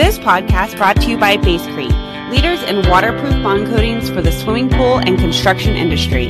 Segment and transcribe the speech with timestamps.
[0.00, 4.70] This podcast brought to you by Basecrete, leaders in waterproof bond coatings for the swimming
[4.70, 6.28] pool and construction industry.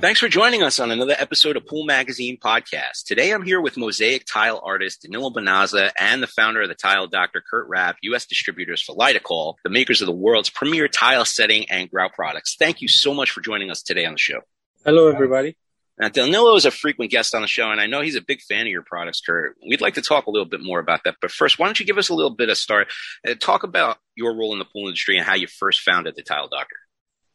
[0.00, 3.04] Thanks for joining us on another episode of Pool Magazine Podcast.
[3.04, 7.06] Today I'm here with mosaic tile artist Danilo Bonazza and the founder of the Tile
[7.06, 8.24] Doctor, Kurt Rapp, U.S.
[8.24, 12.56] distributors for Litokol, the makers of the world's premier tile setting and grout products.
[12.56, 14.40] Thank you so much for joining us today on the show.
[14.86, 15.54] Hello, everybody.
[15.98, 18.40] Now, Danilo is a frequent guest on the show, and I know he's a big
[18.40, 19.56] fan of your products, Kurt.
[19.68, 21.16] We'd like to talk a little bit more about that.
[21.20, 22.88] But first, why don't you give us a little bit of start
[23.24, 26.22] and talk about your role in the pool industry and how you first founded the
[26.22, 26.76] Tile Doctor?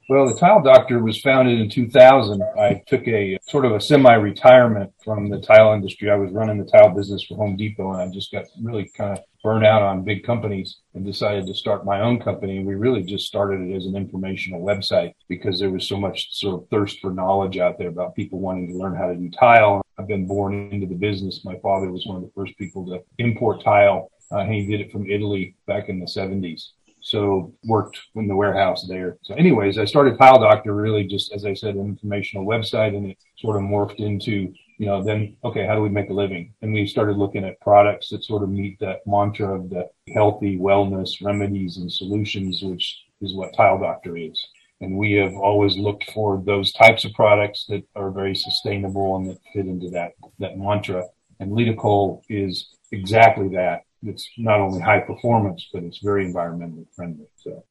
[0.09, 2.41] Well, the Tile Doctor was founded in 2000.
[2.57, 6.09] I took a sort of a semi-retirement from the tile industry.
[6.09, 9.17] I was running the tile business for Home Depot, and I just got really kind
[9.17, 12.61] of burned out on big companies and decided to start my own company.
[12.61, 16.61] We really just started it as an informational website because there was so much sort
[16.61, 19.81] of thirst for knowledge out there about people wanting to learn how to do tile.
[19.97, 21.45] I've been born into the business.
[21.45, 24.11] My father was one of the first people to import tile.
[24.31, 26.71] Uh, he did it from Italy back in the 70s.
[26.99, 29.17] So worked in the warehouse there.
[29.21, 33.11] So anyways, I started Tile Doctor really just, as I said, an informational website and
[33.11, 36.53] it sort of morphed into, you know, then, okay, how do we make a living?
[36.61, 40.57] And we started looking at products that sort of meet that mantra of the healthy
[40.57, 44.39] wellness remedies and solutions, which is what Tile Doctor is.
[44.79, 49.29] And we have always looked for those types of products that are very sustainable and
[49.29, 51.03] that fit into that, that mantra.
[51.39, 57.25] And Litokol is exactly that it's not only high performance, but it's very environmentally friendly.
[57.37, 57.63] So.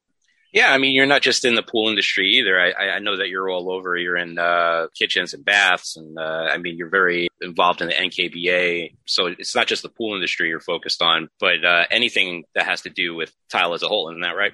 [0.53, 2.59] Yeah, I mean, you're not just in the pool industry either.
[2.59, 3.97] I, I know that you're all over.
[3.97, 7.95] You're in uh, kitchens and baths, and uh, I mean, you're very involved in the
[7.95, 8.95] NKBA.
[9.07, 12.83] So it's not just the pool industry you're focused on, but uh, anything that has
[12.83, 14.09] to do with tile as a whole.
[14.11, 14.53] Isn't that right?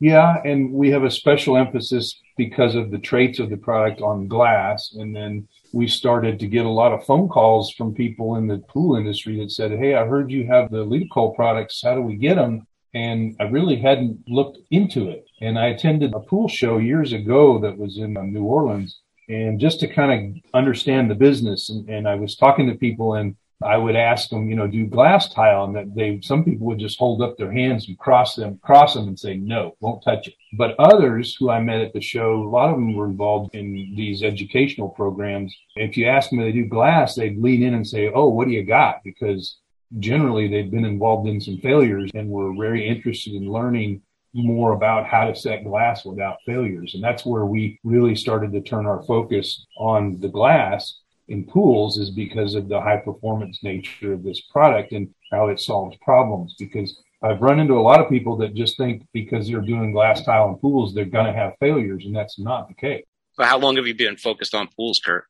[0.00, 4.28] Yeah, and we have a special emphasis because of the traits of the product on
[4.28, 8.46] glass, and then we started to get a lot of phone calls from people in
[8.46, 11.80] the pool industry that said, Hey, I heard you have the Litokol products.
[11.82, 12.66] How do we get them?
[12.94, 15.26] And I really hadn't looked into it.
[15.40, 19.00] And I attended a pool show years ago that was in uh, New Orleans.
[19.28, 23.14] And just to kind of understand the business, and, and I was talking to people,
[23.14, 26.66] and I would ask them, you know, do glass tile, and that they some people
[26.66, 30.04] would just hold up their hands and cross them, cross them, and say no, won't
[30.04, 30.34] touch it.
[30.52, 33.94] But others who I met at the show, a lot of them were involved in
[33.96, 35.56] these educational programs.
[35.76, 38.46] If you ask them if they do glass, they'd lean in and say, "Oh, what
[38.46, 39.56] do you got?" Because
[39.98, 44.02] generally they've been involved in some failures and were very interested in learning
[44.34, 46.94] more about how to set glass without failures.
[46.94, 51.98] And that's where we really started to turn our focus on the glass in pools
[51.98, 56.54] is because of the high performance nature of this product and how it solves problems.
[56.58, 60.24] Because I've run into a lot of people that just think because they're doing glass
[60.24, 63.04] tile in pools, they're going to have failures, and that's not the case.
[63.36, 65.24] But how long have you been focused on pools, Kurt?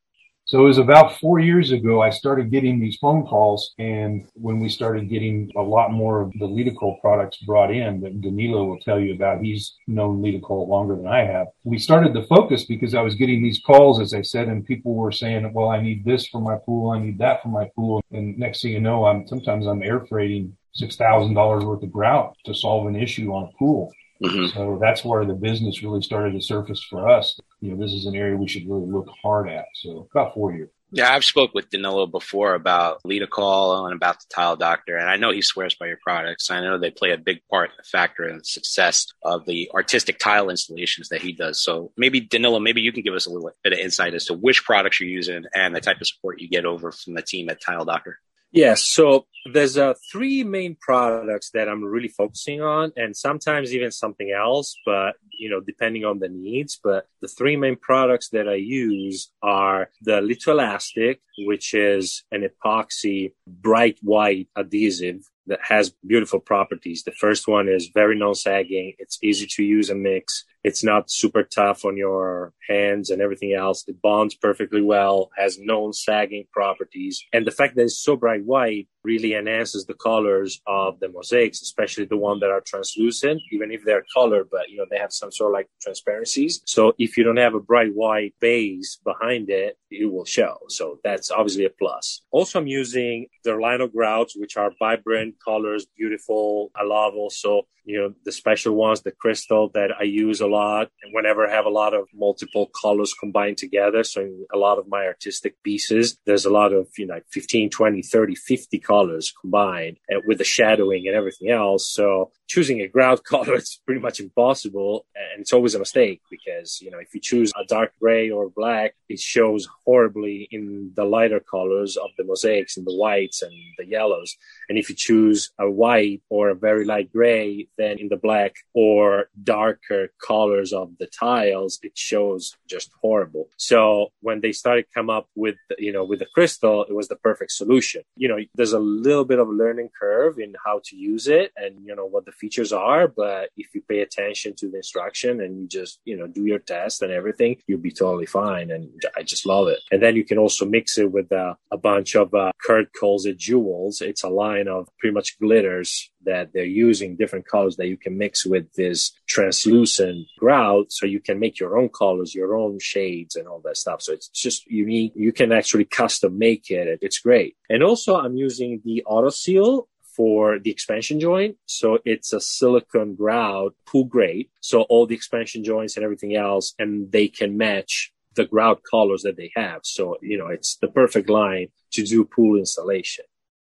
[0.46, 3.74] So it was about four years ago, I started getting these phone calls.
[3.78, 8.20] And when we started getting a lot more of the Litokol products brought in that
[8.20, 11.46] Danilo will tell you about, he's known Litokol longer than I have.
[11.64, 14.94] We started to focus because I was getting these calls, as I said, and people
[14.94, 16.90] were saying, well, I need this for my pool.
[16.90, 18.02] I need that for my pool.
[18.12, 22.54] And next thing you know, I'm sometimes I'm air freighting $6,000 worth of grout to
[22.54, 23.92] solve an issue on a pool.
[24.22, 24.56] Mm-hmm.
[24.56, 27.38] So that's where the business really started to surface for us.
[27.64, 29.64] You know, this is an area we should really look hard at.
[29.72, 30.68] So about four years.
[30.90, 35.16] Yeah, I've spoke with Danilo before about Litokol and about the Tile Doctor, and I
[35.16, 36.50] know he swears by your products.
[36.50, 40.18] I know they play a big part, a factor in the success of the artistic
[40.18, 41.64] tile installations that he does.
[41.64, 44.34] So maybe Danilo, maybe you can give us a little bit of insight as to
[44.34, 47.48] which products you're using and the type of support you get over from the team
[47.48, 48.20] at Tile Doctor.
[48.54, 48.84] Yes.
[48.84, 54.30] So there's uh, three main products that I'm really focusing on, and sometimes even something
[54.30, 56.78] else, but you know, depending on the needs.
[56.82, 63.32] But the three main products that I use are the Litoelastic, which is an epoxy
[63.46, 67.02] bright white adhesive that has beautiful properties.
[67.02, 68.94] The first one is very non-sagging.
[68.98, 70.44] It's easy to use and mix.
[70.64, 73.84] It's not super tough on your hands and everything else.
[73.86, 77.22] It bonds perfectly well, has non-sagging properties.
[77.34, 81.60] And the fact that it's so bright white really enhances the colors of the mosaics,
[81.60, 85.12] especially the one that are translucent, even if they're colored, but you know, they have
[85.12, 86.62] some sort of like transparencies.
[86.64, 90.56] So if you don't have a bright white base behind it, it will show.
[90.68, 92.22] So that's obviously a plus.
[92.30, 96.72] Also, I'm using the Lino grouts, which are vibrant colors, beautiful.
[96.74, 100.88] I love also you know, the special ones, the crystal that I use a lot.
[101.02, 104.04] And whenever I have a lot of multiple colors combined together.
[104.04, 107.70] So in a lot of my artistic pieces, there's a lot of, you know, 15,
[107.70, 111.90] 20, 30, 50 colors combined with the shadowing and everything else.
[111.90, 115.06] So choosing a grout color, it's pretty much impossible.
[115.14, 118.48] And it's always a mistake because, you know, if you choose a dark gray or
[118.48, 123.52] black, it shows horribly in the lighter colors of the mosaics and the whites and
[123.78, 124.36] the yellows.
[124.68, 128.56] And if you choose a white or a very light gray, then in the black
[128.74, 133.48] or darker colors of the tiles, it shows just horrible.
[133.56, 137.16] So when they started come up with, you know, with the crystal, it was the
[137.16, 138.02] perfect solution.
[138.16, 141.84] You know, there's a little bit of learning curve in how to use it and,
[141.84, 143.08] you know, what the features are.
[143.08, 146.58] But if you pay attention to the instruction and you just, you know, do your
[146.58, 148.70] test and everything, you'll be totally fine.
[148.70, 149.80] And I just love it.
[149.90, 153.26] And then you can also mix it with uh, a bunch of, uh, Kurt calls
[153.26, 154.00] it jewels.
[154.00, 158.16] It's a line of pretty much glitters that they're using different colors that you can
[158.16, 160.86] mix with this translucent grout.
[160.90, 164.02] So you can make your own colors, your own shades and all that stuff.
[164.02, 165.12] So it's just unique.
[165.14, 166.98] You can actually custom make it.
[167.02, 167.56] It's great.
[167.68, 171.56] And also I'm using the auto seal for the expansion joint.
[171.66, 174.48] So it's a silicone grout pool grade.
[174.60, 179.22] So all the expansion joints and everything else, and they can match the grout colors
[179.22, 179.80] that they have.
[179.84, 183.24] So, you know, it's the perfect line to do pool installation.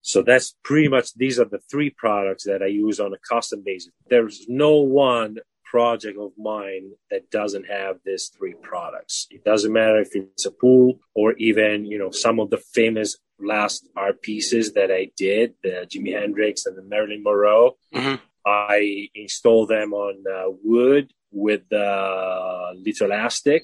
[0.05, 3.63] So that's pretty much, these are the three products that I use on a custom
[3.65, 3.91] basis.
[4.07, 9.25] There's no one project of mine that doesn't have these three products.
[9.31, 13.17] It doesn't matter if it's a pool or even, you know, some of the famous
[13.39, 17.75] last art pieces that I did, the Jimi Hendrix and the Marilyn Monroe.
[17.93, 18.23] Mm-hmm.
[18.45, 23.63] I installed them on uh, wood with the elastic.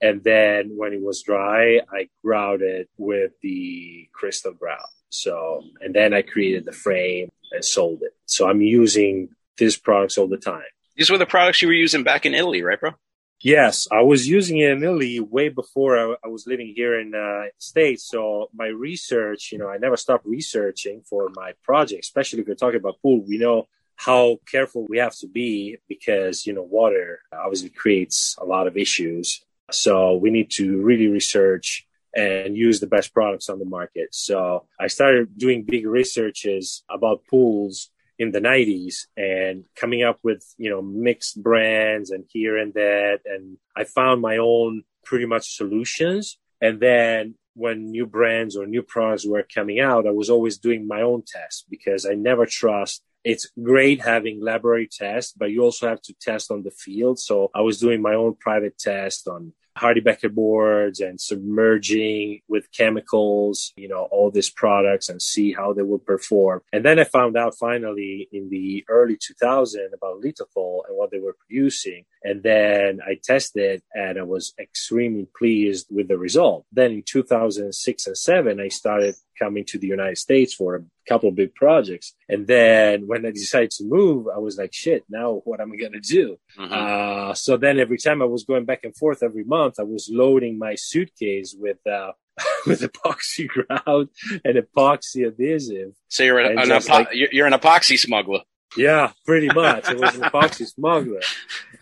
[0.00, 4.80] And then when it was dry, I grouted with the crystal grout.
[5.12, 8.14] So, and then I created the frame and sold it.
[8.26, 9.28] So I'm using
[9.58, 10.62] these products all the time.
[10.96, 12.92] These were the products you were using back in Italy, right, bro?
[13.40, 17.14] Yes, I was using it in Italy way before I, I was living here in
[17.14, 18.08] uh, States.
[18.08, 22.56] So my research, you know, I never stopped researching for my project, especially if you're
[22.56, 23.22] talking about pool.
[23.26, 28.44] We know how careful we have to be because, you know, water obviously creates a
[28.44, 29.42] lot of issues.
[29.70, 34.14] So we need to really research and use the best products on the market.
[34.14, 40.44] So I started doing big researches about pools in the 90s and coming up with,
[40.58, 43.20] you know, mixed brands and here and that.
[43.24, 46.38] And I found my own pretty much solutions.
[46.60, 50.86] And then when new brands or new products were coming out, I was always doing
[50.86, 55.88] my own tests because I never trust it's great having laboratory tests, but you also
[55.88, 57.18] have to test on the field.
[57.18, 63.72] So I was doing my own private test on HardieBacker boards and submerging with chemicals,
[63.76, 66.62] you know, all these products and see how they would perform.
[66.72, 71.18] And then I found out finally in the early 2000 about Litokol and what they
[71.18, 72.04] were producing.
[72.24, 76.64] And then I tested and I was extremely pleased with the result.
[76.72, 81.28] Then in 2006 and seven, I started coming to the United States for a couple
[81.28, 82.14] of big projects.
[82.28, 85.76] And then when I decided to move, I was like, shit, now what am I
[85.76, 86.38] going to do?
[86.58, 86.72] Mm-hmm.
[86.72, 90.08] Uh, so then every time I was going back and forth every month, I was
[90.10, 92.12] loading my suitcase with, uh,
[92.66, 94.08] with epoxy grout
[94.44, 95.92] and epoxy adhesive.
[96.08, 98.40] So you're an, an epo- like, you're an epoxy smuggler.
[98.76, 99.90] Yeah, pretty much.
[99.90, 101.20] It was an epoxy smuggler.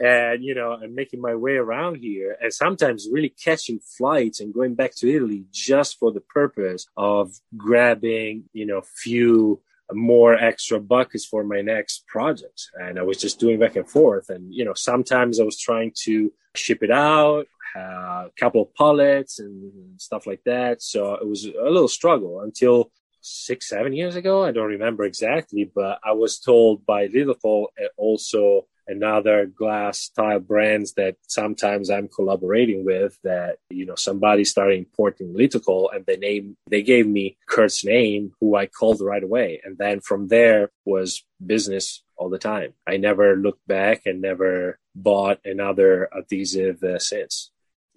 [0.00, 4.52] And, you know, I'm making my way around here and sometimes really catching flights and
[4.52, 9.60] going back to Italy just for the purpose of grabbing, you know, few
[9.92, 12.70] more extra buckets for my next project.
[12.74, 14.30] And I was just doing back and forth.
[14.30, 17.46] And, you know, sometimes I was trying to ship it out,
[17.76, 20.82] uh, a couple of pallets and stuff like that.
[20.82, 22.90] So it was a little struggle until
[23.20, 24.44] six, seven years ago.
[24.44, 30.40] I don't remember exactly, but I was told by Litokol and also another glass tile
[30.40, 36.16] brands that sometimes I'm collaborating with that, you know, somebody started importing Litokol and they
[36.16, 39.60] name, they gave me Kurt's name, who I called right away.
[39.64, 42.74] And then from there was business all the time.
[42.86, 47.50] I never looked back and never bought another adhesive uh, since.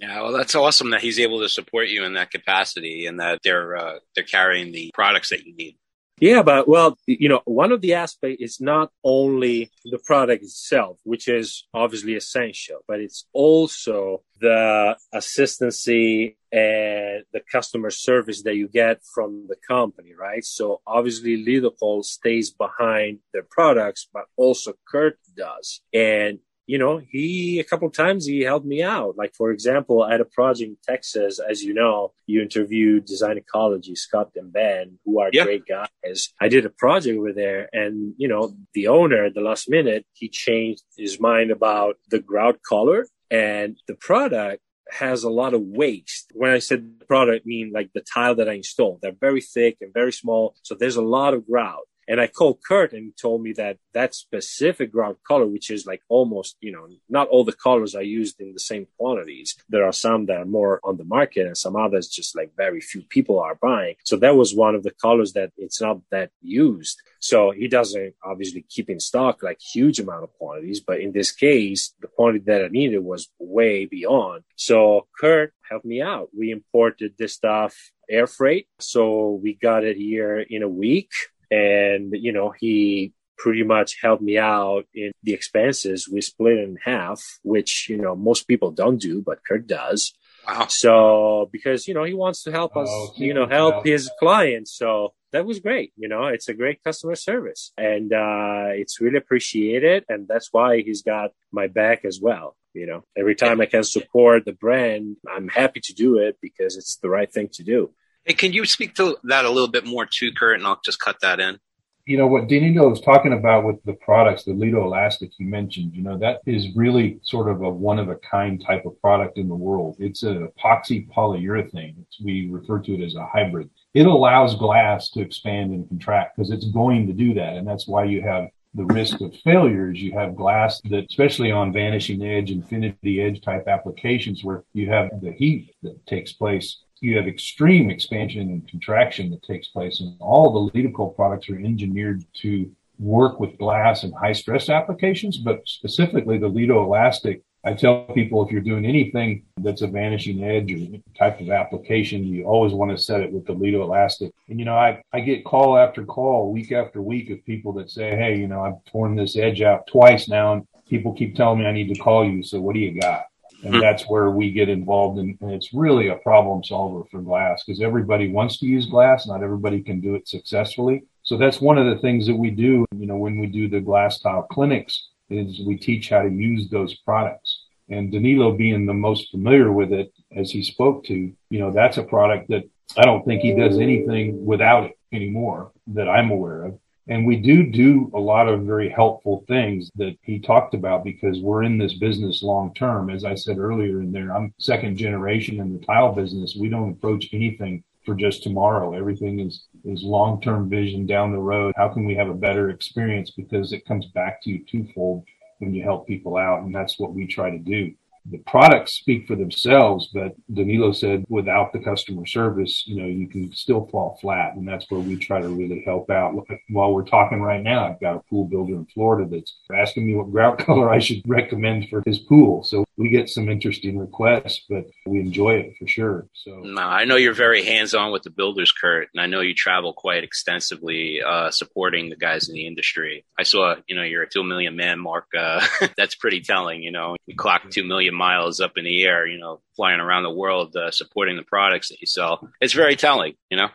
[0.04, 3.40] Yeah, well, that's awesome that he's able to support you in that capacity and that
[3.42, 5.78] they're uh, they're carrying the products that you need.
[6.20, 10.98] Yeah, but well, you know, one of the aspects is not only the product itself,
[11.04, 18.68] which is obviously essential, but it's also the assistancy and the customer service that you
[18.68, 20.44] get from the company, right?
[20.44, 25.82] So obviously Litokol stays behind their products, but also Kurt does.
[25.94, 29.18] And you know, he a couple times he helped me out.
[29.18, 33.96] Like for example, at a project in Texas, as you know, you interviewed Design Ecology,
[33.96, 35.44] Scott and Ben, who are yeah.
[35.44, 36.30] great guys.
[36.40, 40.06] I did a project over there, and you know, the owner at the last minute
[40.14, 45.62] he changed his mind about the grout color and the product has a lot of
[45.62, 46.32] waste.
[46.34, 49.00] When I said product, I mean like the tile that I installed.
[49.02, 51.88] They're very thick and very small, so there's a lot of grout.
[52.08, 55.86] And I called Kurt and he told me that that specific ground color, which is
[55.86, 59.56] like almost, you know, not all the colors are used in the same quantities.
[59.70, 62.82] There are some that are more on the market and some others just like very
[62.82, 63.96] few people are buying.
[64.04, 67.02] So that was one of the colors that it's not that used.
[67.20, 71.32] So he doesn't obviously keep in stock like huge amount of quantities, but in this
[71.32, 74.44] case, the quantity that I needed was way beyond.
[74.56, 76.30] So Kurt helped me out.
[76.38, 78.68] We imported this stuff air freight.
[78.80, 81.12] So we got it here in a week
[81.54, 86.10] and, you know, he pretty much helped me out in the expenses.
[86.12, 90.14] We split in half, which, you know, most people don't do, but Kurt does.
[90.48, 90.68] Wow.
[90.68, 94.10] So because, you know, he wants to help us, oh, you know, help, help his
[94.20, 94.72] clients.
[94.78, 95.94] So that was great.
[95.98, 100.06] You know, it's a great customer service and, uh, it's really appreciated.
[100.10, 102.56] And that's why he's got my back as well.
[102.74, 106.76] You know, every time I can support the brand, I'm happy to do it because
[106.76, 107.92] it's the right thing to do.
[108.26, 110.58] Hey, can you speak to that a little bit more too, Kurt?
[110.58, 111.60] And I'll just cut that in.
[112.06, 116.04] You know, what Danilo was talking about with the products, the Litoelastic you mentioned, you
[116.04, 119.48] know, that is really sort of a one of a kind type of product in
[119.48, 119.96] the world.
[120.00, 121.96] It's an epoxy polyurethane.
[122.02, 123.70] It's, we refer to it as a hybrid.
[123.94, 127.56] It allows glass to expand and contract because it's going to do that.
[127.56, 130.02] And that's why you have the risk of failures.
[130.02, 135.10] You have glass that, especially on vanishing edge, infinity edge type applications where you have
[135.22, 140.00] the heat that takes place you have extreme expansion and contraction that takes place.
[140.00, 145.38] And all the Litokol products are engineered to work with glass and high stress applications,
[145.38, 147.42] but specifically the Litoelastic.
[147.66, 151.50] I tell people if you're doing anything that's a vanishing edge or any type of
[151.50, 154.32] application, you always want to set it with the Litoelastic.
[154.50, 157.90] And you know, I, I get call after call, week after week of people that
[157.90, 161.60] say, Hey, you know, I've torn this edge out twice now and people keep telling
[161.60, 162.44] me I need to call you.
[162.44, 163.24] So what do you got?
[163.64, 163.82] And hmm.
[163.82, 167.82] that's where we get involved in, and it's really a problem solver for glass because
[167.82, 171.04] everybody wants to use glass not everybody can do it successfully.
[171.24, 173.82] So that's one of the things that we do you know when we do the
[173.82, 177.62] glass tile clinics is we teach how to use those products.
[177.90, 181.98] And danilo being the most familiar with it as he spoke to you know that's
[181.98, 182.64] a product that
[182.98, 187.36] i don't think he does anything without it anymore that i'm aware of and we
[187.36, 191.78] do do a lot of very helpful things that he talked about because we're in
[191.78, 193.10] this business long term.
[193.10, 196.56] As I said earlier in there, I'm second generation in the tile business.
[196.58, 198.94] We don't approach anything for just tomorrow.
[198.94, 201.74] Everything is, is long term vision down the road.
[201.76, 203.32] How can we have a better experience?
[203.32, 205.26] Because it comes back to you twofold
[205.60, 206.64] when you help people out.
[206.64, 207.94] And that's what we try to do
[208.30, 213.28] the products speak for themselves, but Danilo said without the customer service, you know, you
[213.28, 214.56] can still fall flat.
[214.56, 216.34] And that's where we try to really help out.
[216.70, 220.16] While we're talking right now, I've got a pool builder in Florida that's asking me
[220.16, 222.64] what grout color I should recommend for his pool.
[222.64, 226.28] So we get some interesting requests, but we enjoy it for sure.
[226.34, 229.56] So I know you're very hands on with the builders, Kurt, and I know you
[229.56, 233.26] travel quite extensively, uh, supporting the guys in the industry.
[233.38, 235.28] I saw, you know, you're a two million man mark.
[235.38, 235.66] Uh,
[235.98, 239.40] that's pretty telling, you know, you clock two million miles up in the air, you
[239.40, 242.48] know, flying around the world, uh, supporting the products that you sell.
[242.62, 243.70] It's very telling, you know?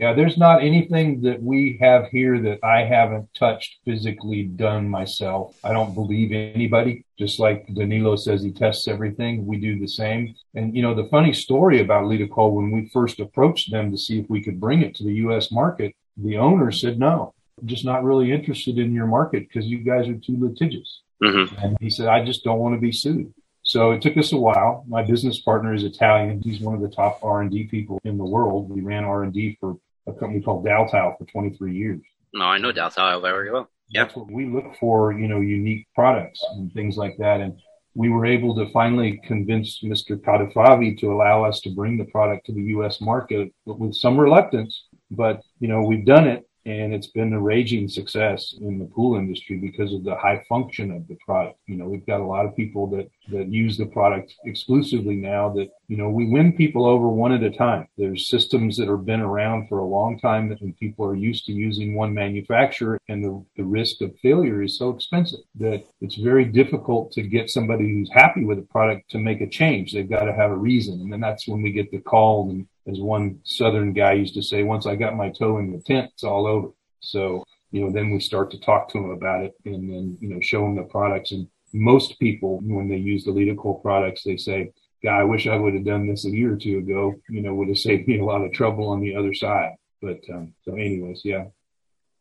[0.00, 5.58] Yeah, there's not anything that we have here that I haven't touched physically done myself.
[5.62, 7.04] I don't believe anybody.
[7.18, 10.34] Just like Danilo says he tests everything, we do the same.
[10.54, 14.18] And you know, the funny story about Litokol, when we first approached them to see
[14.18, 17.34] if we could bring it to the US market, the owner said no.
[17.60, 21.02] I'm just not really interested in your market because you guys are too litigious.
[21.22, 21.54] Mm-hmm.
[21.62, 23.34] And he said, I just don't want to be sued.
[23.64, 24.86] So it took us a while.
[24.88, 26.40] My business partner is Italian.
[26.42, 28.70] He's one of the top R&D people in the world.
[28.70, 29.76] We ran R&D for
[30.10, 32.00] a company called Daltile for 23 years.
[32.32, 33.68] No, I know Daltile very well.
[33.88, 34.04] Yeah.
[34.04, 37.40] That's what we look for, you know, unique products and things like that.
[37.40, 37.58] And
[37.94, 40.16] we were able to finally convince Mr.
[40.16, 43.00] Cadafavi to allow us to bring the product to the U.S.
[43.00, 44.84] market with some reluctance.
[45.10, 49.16] But, you know, we've done it and it's been a raging success in the pool
[49.16, 51.58] industry because of the high function of the product.
[51.66, 55.48] You know, we've got a lot of people that, that use the product exclusively now
[55.50, 57.86] that, you know, we win people over one at a time.
[57.96, 61.46] There's systems that have been around for a long time that when people are used
[61.46, 66.16] to using one manufacturer and the, the risk of failure is so expensive that it's
[66.16, 69.92] very difficult to get somebody who's happy with the product to make a change.
[69.92, 71.00] They've got to have a reason.
[71.00, 74.42] And then that's when we get the call and as one southern guy used to
[74.42, 76.68] say, once I got my toe in the tent, it's all over.
[77.00, 80.28] So, you know, then we start to talk to them about it and then, you
[80.28, 81.32] know, show them the products.
[81.32, 84.72] And most people, when they use the Litokol products, they say,
[85.02, 87.54] God, I wish I would have done this a year or two ago, you know,
[87.54, 89.74] would have saved me a lot of trouble on the other side.
[90.02, 91.44] But, um, so anyways, yeah.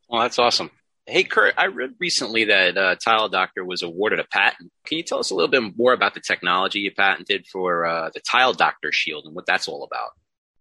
[0.08, 0.72] Well, that's awesome.
[1.06, 4.72] Hey, Kurt, I read recently that uh, Tile Doctor was awarded a patent.
[4.86, 8.12] Can you tell us a little bit more about the technology you patented for uh,
[8.14, 10.12] the Tile Doctor Shield and what that's all about?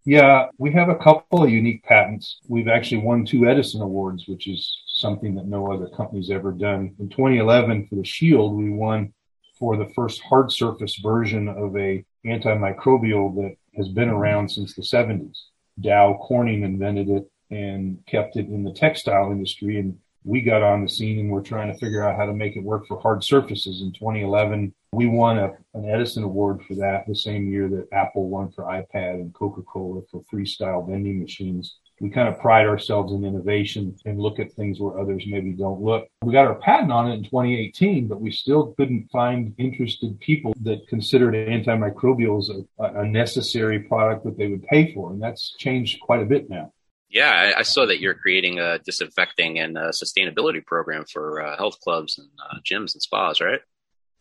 [0.08, 2.40] Yeah, we have a couple of unique patents.
[2.48, 6.96] We've actually won two Edison Awards, which is something that no other company's ever done.
[6.98, 9.12] In 2011, for the Shield, we won
[9.58, 14.80] for the first hard surface version of a antimicrobial that has been around since the
[14.80, 15.42] 70s.
[15.78, 19.78] Dow Corning invented it and kept it in the textile industry.
[19.78, 22.56] And we got on the scene and we're trying to figure out how to make
[22.56, 23.82] it work for hard surfaces.
[23.82, 28.28] In 2011, we won a, an Edison Award for that the same year that Apple
[28.28, 31.76] won for iPad and Coca-Cola for freestyle vending machines.
[32.00, 35.82] We kind of pride ourselves in innovation and look at things where others maybe don't
[35.82, 36.06] look.
[36.22, 40.54] We got our patent on it in 2018, but we still couldn't find interested people
[40.62, 45.10] that considered antimicrobials a, a necessary product that they would pay for.
[45.10, 46.72] And that's changed quite a bit now.
[47.10, 51.56] Yeah, I, I, saw that you're creating a disinfecting and a sustainability program for uh,
[51.56, 53.60] health clubs and uh, gyms and spas, right?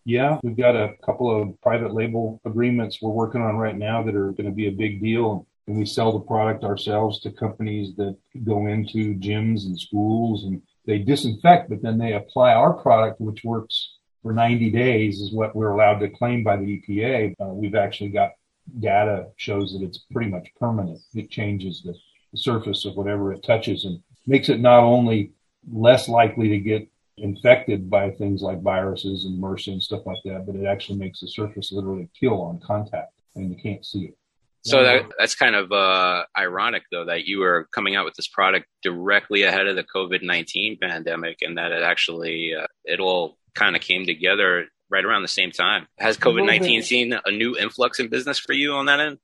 [0.05, 4.15] Yeah, we've got a couple of private label agreements we're working on right now that
[4.15, 5.45] are going to be a big deal.
[5.67, 8.15] And we sell the product ourselves to companies that
[8.45, 13.43] go into gyms and schools and they disinfect, but then they apply our product, which
[13.43, 17.33] works for 90 days is what we're allowed to claim by the EPA.
[17.41, 18.31] Uh, we've actually got
[18.79, 20.99] data shows that it's pretty much permanent.
[21.13, 21.93] It changes the
[22.35, 25.31] surface of whatever it touches and makes it not only
[25.71, 30.45] less likely to get infected by things like viruses and MRSA and stuff like that,
[30.45, 34.17] but it actually makes the surface literally kill on contact and you can't see it.
[34.63, 38.27] So that, that's kind of uh, ironic, though, that you were coming out with this
[38.27, 43.37] product directly ahead of the COVID nineteen pandemic, and that it actually uh, it all
[43.55, 45.87] kind of came together right around the same time.
[45.99, 49.19] Has COVID nineteen seen a new influx in business for you on that end?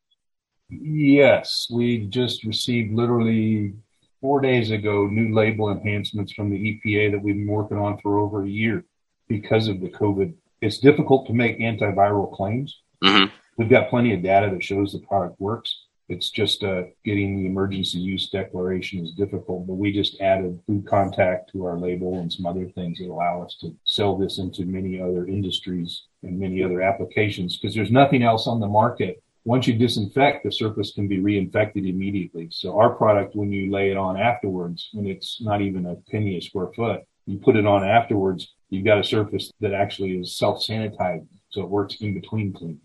[0.69, 3.73] Yes, we just received literally
[4.21, 8.19] four days ago new label enhancements from the EPA that we've been working on for
[8.19, 8.85] over a year
[9.27, 10.33] because of the COVID.
[10.61, 12.81] It's difficult to make antiviral claims.
[13.03, 13.33] Mm-hmm.
[13.57, 15.83] We've got plenty of data that shows the product works.
[16.09, 20.85] It's just uh, getting the emergency use declaration is difficult, but we just added food
[20.85, 24.65] contact to our label and some other things that allow us to sell this into
[24.65, 29.67] many other industries and many other applications because there's nothing else on the market once
[29.67, 32.47] you disinfect, the surface can be reinfected immediately.
[32.49, 36.37] So our product, when you lay it on afterwards, when it's not even a penny
[36.37, 40.37] a square foot, you put it on afterwards, you've got a surface that actually is
[40.37, 41.27] self-sanitized.
[41.49, 42.79] So it works in between cleanings.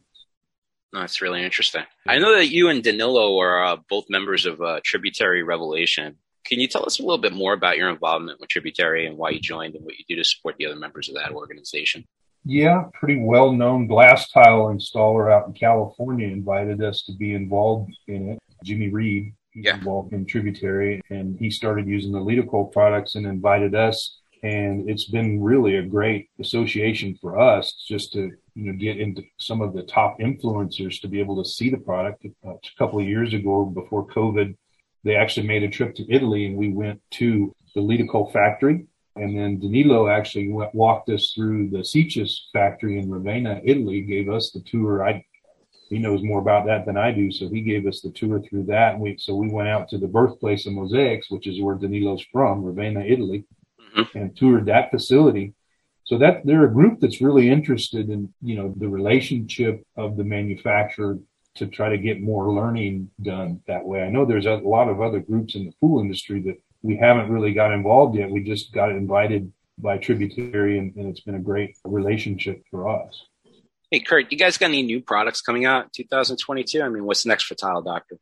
[0.92, 1.84] That's really interesting.
[2.06, 6.16] I know that you and Danilo are uh, both members of uh, Tributary Revelation.
[6.44, 9.30] Can you tell us a little bit more about your involvement with Tributary and why
[9.30, 12.06] you joined and what you do to support the other members of that organization?
[12.44, 17.92] Yeah, pretty well known glass tile installer out in California invited us to be involved
[18.06, 18.38] in it.
[18.64, 19.76] Jimmy Reed, he's yeah.
[19.76, 24.18] involved in Tributary, and he started using the Litokol products and invited us.
[24.42, 29.22] And it's been really a great association for us just to you know get into
[29.38, 32.24] some of the top influencers to be able to see the product.
[32.46, 34.56] Uh, a couple of years ago, before COVID,
[35.04, 38.86] they actually made a trip to Italy, and we went to the Litokol factory
[39.20, 44.28] and then Danilo actually went, walked us through the Sicis factory in Ravenna, Italy, gave
[44.28, 45.06] us the tour.
[45.06, 45.24] I,
[45.88, 47.30] he knows more about that than I do.
[47.30, 48.94] So he gave us the tour through that.
[48.94, 52.24] And we, so we went out to the birthplace of Mosaics, which is where Danilo's
[52.32, 53.44] from, Ravenna, Italy,
[53.96, 54.18] mm-hmm.
[54.18, 55.54] and toured that facility.
[56.04, 60.24] So that they're a group that's really interested in, you know, the relationship of the
[60.24, 61.18] manufacturer
[61.56, 64.02] to try to get more learning done that way.
[64.02, 67.30] I know there's a lot of other groups in the pool industry that we haven't
[67.30, 68.30] really got involved yet.
[68.30, 73.22] We just got invited by Tributary, and, and it's been a great relationship for us.
[73.90, 76.82] Hey, Kurt, you guys got any new products coming out in 2022?
[76.82, 78.16] I mean, what's next for Tile Doctor?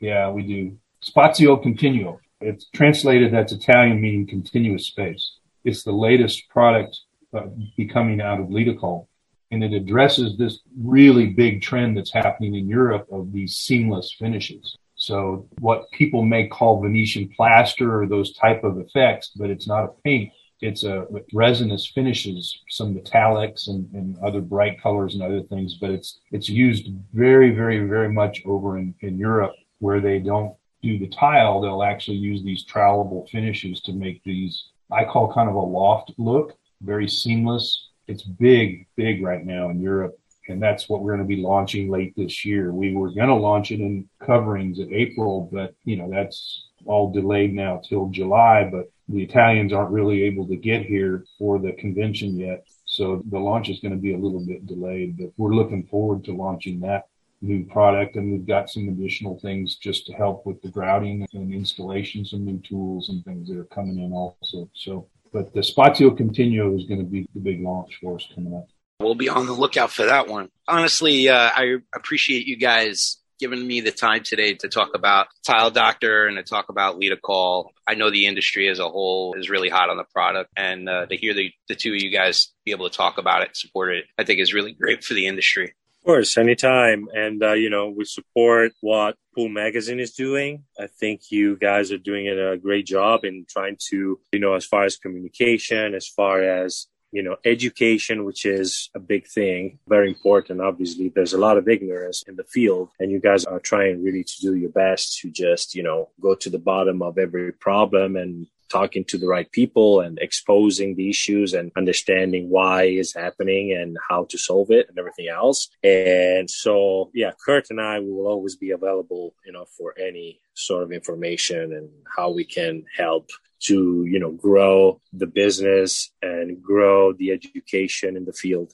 [0.00, 0.78] Yeah, we do.
[1.04, 2.18] Spazio Continuo.
[2.40, 5.38] It's translated, that's Italian meaning continuous space.
[5.64, 6.96] It's the latest product
[7.34, 9.06] uh, becoming out of Litokol.
[9.50, 14.76] And it addresses this really big trend that's happening in Europe of these seamless finishes.
[14.98, 19.84] So what people may call Venetian plaster or those type of effects, but it's not
[19.84, 20.32] a paint.
[20.60, 25.90] It's a resinous finishes, some metallics and, and other bright colors and other things, but
[25.90, 30.98] it's, it's used very, very, very much over in, in Europe where they don't do
[30.98, 31.60] the tile.
[31.60, 36.12] They'll actually use these trowelable finishes to make these, I call kind of a loft
[36.18, 37.90] look, very seamless.
[38.08, 41.90] It's big, big right now in Europe and that's what we're going to be launching
[41.90, 42.72] late this year.
[42.72, 47.12] We were going to launch it in coverings in April, but you know that's all
[47.12, 48.68] delayed now till July.
[48.70, 53.38] But the Italians aren't really able to get here for the convention yet, so the
[53.38, 55.18] launch is going to be a little bit delayed.
[55.18, 57.08] But we're looking forward to launching that
[57.40, 61.52] new product, and we've got some additional things just to help with the grouting and
[61.52, 64.68] installation, some new tools and things that are coming in also.
[64.74, 68.54] So, but the Spazio Continuo is going to be the big launch for us coming
[68.54, 68.66] up.
[69.00, 70.48] We'll be on the lookout for that one.
[70.66, 75.70] Honestly, uh, I appreciate you guys giving me the time today to talk about Tile
[75.70, 77.68] Doctor and to talk about Litokol.
[77.86, 81.06] I know the industry as a whole is really hot on the product, and uh,
[81.06, 83.94] to hear the, the two of you guys be able to talk about it, support
[83.94, 85.74] it, I think is really great for the industry.
[86.00, 87.06] Of course, anytime.
[87.14, 90.64] And, uh, you know, we support what Pool Magazine is doing.
[90.76, 94.66] I think you guys are doing a great job in trying to, you know, as
[94.66, 100.08] far as communication, as far as you know, education, which is a big thing, very
[100.08, 100.60] important.
[100.60, 104.24] Obviously, there's a lot of ignorance in the field, and you guys are trying really
[104.24, 108.16] to do your best to just, you know, go to the bottom of every problem
[108.16, 113.72] and talking to the right people and exposing the issues and understanding why it's happening
[113.72, 115.68] and how to solve it and everything else.
[115.82, 120.82] And so, yeah, Kurt and I will always be available, you know, for any sort
[120.82, 127.12] of information and how we can help to, you know, grow the business and grow
[127.12, 128.72] the education in the field.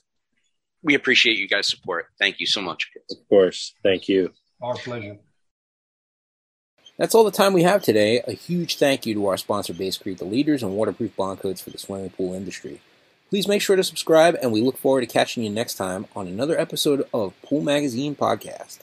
[0.83, 2.07] We appreciate you guys' support.
[2.19, 2.89] Thank you so much.
[3.09, 3.73] Of course.
[3.83, 4.31] Thank you.
[4.61, 5.17] Our pleasure.
[6.97, 8.21] That's all the time we have today.
[8.25, 11.61] A huge thank you to our sponsor, Base Basecrete, the leaders in waterproof bond coats
[11.61, 12.79] for the swimming pool industry.
[13.29, 16.27] Please make sure to subscribe, and we look forward to catching you next time on
[16.27, 18.73] another episode of Pool Magazine Podcast.